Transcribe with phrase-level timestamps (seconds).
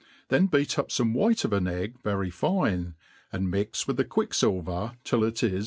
[0.29, 2.95] then beat uf^fbme white of an egg very fine,
[3.31, 5.59] and mix with the quickfilver till it is.